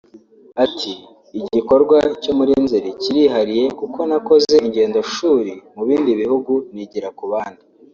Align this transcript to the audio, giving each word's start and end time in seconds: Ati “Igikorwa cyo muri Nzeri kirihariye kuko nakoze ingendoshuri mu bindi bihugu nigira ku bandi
Ati 0.65 0.91
“Igikorwa 1.39 1.97
cyo 2.23 2.31
muri 2.37 2.53
Nzeri 2.63 2.89
kirihariye 3.01 3.65
kuko 3.79 3.99
nakoze 4.09 4.53
ingendoshuri 4.65 5.53
mu 5.75 5.83
bindi 5.87 6.11
bihugu 6.21 6.53
nigira 6.73 7.09
ku 7.19 7.25
bandi 7.31 7.63